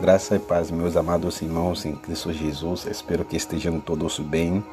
[0.00, 2.86] Graça e paz, meus amados irmãos em Cristo Jesus.
[2.86, 4.64] Espero que estejam todos bem.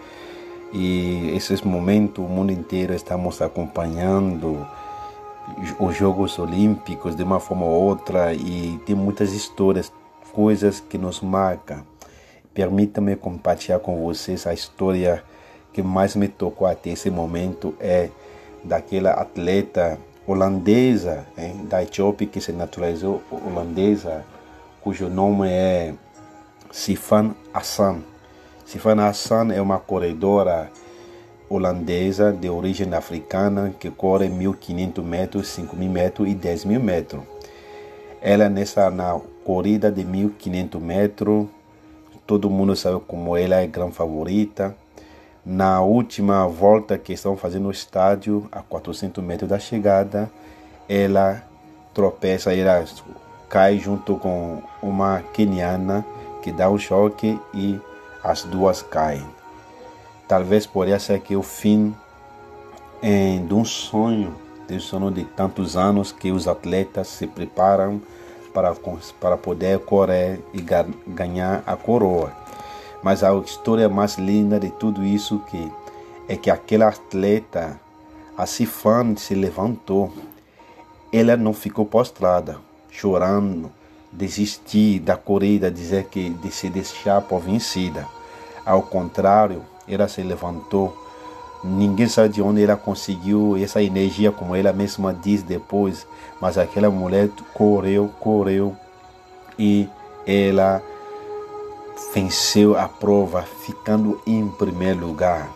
[0.71, 4.67] E esse momento, o mundo inteiro estamos acompanhando
[5.79, 9.91] os Jogos Olímpicos de uma forma ou outra e tem muitas histórias,
[10.31, 11.83] coisas que nos marcam.
[12.53, 15.23] Permita-me compartilhar com vocês a história
[15.73, 18.11] que mais me tocou até esse momento é
[18.63, 19.97] daquela atleta
[20.27, 24.23] holandesa hein, da Etiópia que se naturalizou holandesa
[24.85, 25.95] cujo nome é
[26.71, 28.03] Sifan Hassan.
[28.67, 30.69] Sifan Hassan é uma corredora
[31.49, 37.23] holandesa de origem africana que corre 1.500 metros, 5.000 metros e 10.000 metros.
[38.21, 41.47] Ela nessa na corrida de 1.500 metros,
[42.27, 44.75] todo mundo sabe como ela é grande favorita.
[45.43, 50.29] Na última volta que estão fazendo no estádio, a 400 metros da chegada,
[50.87, 51.43] ela
[51.91, 52.85] tropeça, ela
[53.49, 56.05] cai junto com uma queniana
[56.41, 57.79] que dá um choque e
[58.23, 59.25] as duas caem.
[60.27, 61.95] Talvez poderia ser que o fim
[63.01, 64.35] é, de um sonho,
[64.67, 68.01] de um sonho de tantos anos que os atletas se preparam
[68.53, 68.73] para,
[69.19, 70.63] para poder correr e
[71.07, 72.31] ganhar a coroa.
[73.03, 75.71] Mas a história mais linda de tudo isso que
[76.27, 77.79] é que aquela atleta,
[78.35, 80.11] a Sifan, se levantou.
[81.13, 82.59] Ela não ficou postrada
[82.99, 83.71] chorando,
[84.11, 88.07] desistir da corrida, dizer que de se deixar por vencida.
[88.65, 90.95] Ao contrário, ela se levantou.
[91.63, 96.07] Ninguém sabe de onde ela conseguiu essa energia, como ela mesma diz depois.
[96.39, 98.75] Mas aquela mulher correu, correu
[99.57, 99.87] e
[100.25, 100.81] ela
[102.13, 105.49] venceu a prova, ficando em primeiro lugar.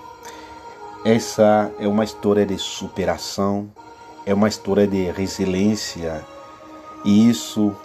[1.06, 3.70] Essa é uma história de superação,
[4.26, 6.26] é uma história de resiliência
[7.05, 7.75] e isso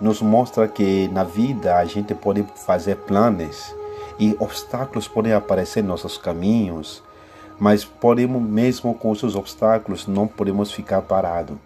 [0.00, 3.74] nos mostra que na vida a gente pode fazer planos
[4.18, 7.02] e obstáculos podem aparecer em nossos caminhos,
[7.58, 11.56] mas podemos mesmo com os obstáculos não podemos ficar parados.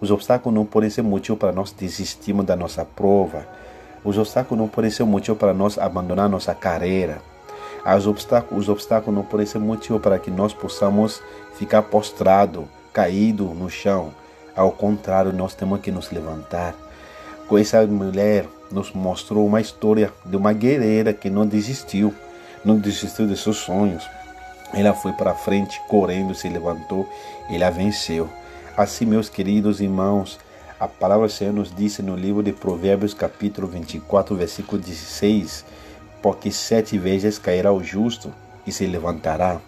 [0.00, 3.46] Os obstáculos não podem ser motivo para nós desistirmos da nossa prova.
[4.04, 7.22] Os obstáculos não podem ser motivo para nós abandonar nossa carreira.
[7.96, 11.22] Os obstáculos, os obstáculos não podem ser motivo para que nós possamos
[11.54, 14.12] ficar postrado, caído no chão.
[14.56, 16.74] Ao contrário, nós temos que nos levantar.
[17.46, 22.14] Com essa mulher nos mostrou uma história de uma guerreira que não desistiu,
[22.64, 24.08] não desistiu de seus sonhos.
[24.72, 27.06] Ela foi para frente, correndo, se levantou,
[27.50, 28.28] ela venceu.
[28.76, 30.40] Assim, meus queridos irmãos,
[30.80, 35.64] a palavra do Senhor nos disse no livro de Provérbios, capítulo 24, versículo 16:
[36.20, 38.32] Porque sete vezes cairá o justo
[38.66, 39.60] e se levantará.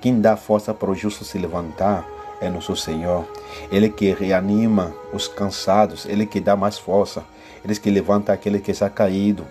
[0.00, 2.06] Quem dá força para o justo se levantar
[2.40, 3.24] é nosso Senhor.
[3.70, 7.24] Ele que reanima os cansados, Ele que dá mais força,
[7.64, 9.46] Ele que levanta aquele que está caído.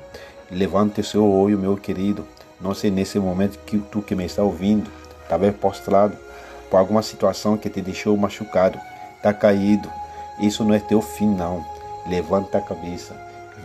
[0.52, 2.26] Levante seu olho, meu querido.
[2.62, 4.90] Não sei nesse momento que tu que me está ouvindo,
[5.28, 6.16] talvez postrado
[6.70, 8.80] por alguma situação que te deixou machucado,
[9.18, 9.90] está caído.
[10.40, 11.66] Isso não é teu fim, não.
[12.08, 13.16] Levanta a cabeça,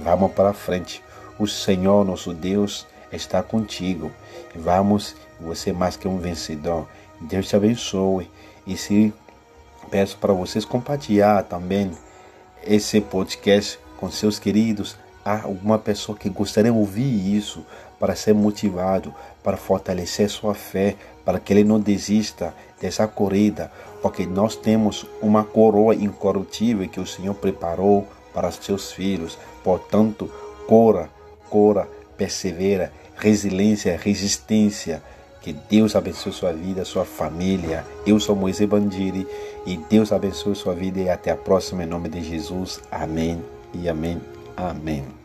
[0.02, 1.02] vamos para frente.
[1.38, 4.10] O Senhor, nosso Deus, está contigo.
[4.54, 6.86] Vamos, você é mais que um vencedor.
[7.20, 8.30] Deus te abençoe.
[8.70, 9.12] E se
[9.90, 11.90] peço para vocês compartilhar também
[12.64, 14.96] esse podcast com seus queridos.
[15.24, 17.66] Há alguma pessoa que gostaria de ouvir isso
[17.98, 20.94] para ser motivado, para fortalecer sua fé,
[21.24, 27.06] para que ele não desista dessa corrida, porque nós temos uma coroa incorruptível que o
[27.06, 29.36] Senhor preparou para seus filhos.
[29.64, 30.30] Portanto,
[30.68, 31.10] cora,
[31.48, 35.02] cora, persevera, resiliência, resistência
[35.40, 37.84] que Deus abençoe sua vida, sua família.
[38.06, 39.26] Eu sou Moisés Bandiri
[39.66, 42.80] e Deus abençoe sua vida e até a próxima em nome de Jesus.
[42.90, 43.42] Amém
[43.74, 44.20] e amém.
[44.56, 45.19] Amém.